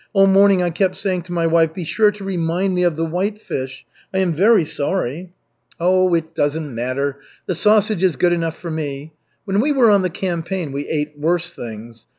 [0.13, 3.05] All morning I kept saying to my wife: 'Be sure to remind me of the
[3.05, 5.31] whitefish.' I am very sorry."
[5.79, 7.19] "Oh, it doesn't matter.
[7.45, 9.13] The sausage is good enough for me.
[9.45, 12.07] When we were on the campaign, we ate worse things.